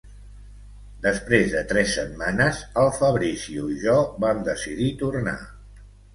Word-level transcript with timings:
Després 1.03 1.51
de 1.55 1.61
tres 1.71 1.93
setmanes, 1.97 2.63
el 2.85 2.91
Fabrizio 2.97 3.67
i 3.75 3.79
jo 3.85 4.01
vam 4.27 4.43
decidir 4.51 4.91
tornar. 5.05 5.37